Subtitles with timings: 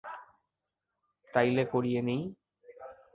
[1.33, 2.21] তাইলে করিয়ে নেই?